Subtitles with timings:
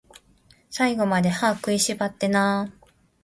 [0.71, 2.85] 最後まで、歯食いしばってなー